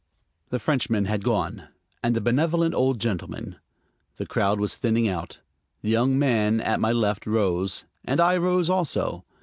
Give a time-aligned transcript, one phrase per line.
[0.49, 1.67] The Frenchman had gone,
[2.01, 3.57] and the benevolent old gentleman.
[4.17, 5.41] The crowd was thinning out.
[5.83, 9.25] The young man at my left rose, and I rose also.